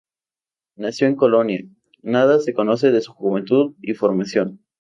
Nacido 0.77 1.09
en 1.09 1.15
Colonia, 1.15 1.59
nada 2.01 2.39
se 2.39 2.55
conoce 2.55 2.89
de 2.89 3.01
su 3.01 3.13
juventud 3.13 3.75
y 3.83 3.93
formación. 3.93 4.61